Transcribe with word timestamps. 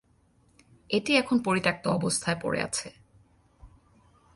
এটি 0.89 1.11
এখন 1.15 1.37
পরিত্যক্ত 1.39 1.87
অবস্থায় 1.87 2.37
পড়ে 2.41 2.59
আছে। 2.61 2.89